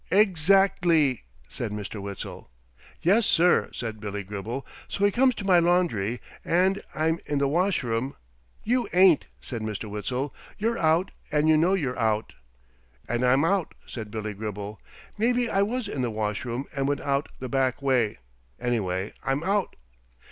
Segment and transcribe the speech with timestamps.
[0.09, 2.01] "Ex act ly!" said Mr.
[2.01, 2.49] Witzel.
[3.03, 4.65] "Yes, sir," said Billy Gribble.
[4.87, 8.15] "So he comes to my laundry, and I'm in the washroom"
[8.73, 9.87] "You ain't!" said Mr.
[9.87, 10.33] Witzel.
[10.57, 12.33] "You're out, and you know you're out!"
[13.07, 14.81] "And I'm out," said Billy Gribble.
[15.19, 18.17] "Maybe I was in the washroom and went out the back way.
[18.59, 19.75] Anyway, I'm out.